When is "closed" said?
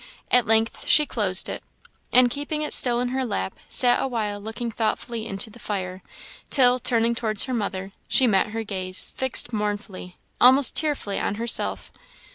1.05-1.47